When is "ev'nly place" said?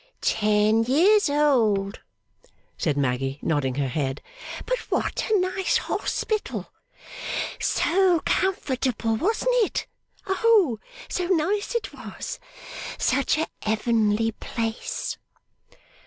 13.61-15.19